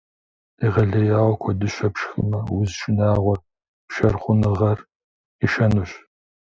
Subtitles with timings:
[0.65, 3.39] Егъэлеяуэ куэдыщэ пшхымэ, уз шынагъуэр—
[3.87, 4.79] пшэр хъуныгъэр—
[5.37, 5.91] къишэнущ.